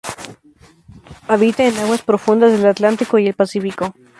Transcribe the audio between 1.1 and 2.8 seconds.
Habita en aguas profundas del